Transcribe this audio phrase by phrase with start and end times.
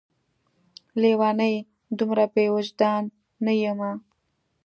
[1.01, 1.55] لېونۍ!
[1.97, 3.03] دومره بې وجدان
[3.45, 3.91] نه یمه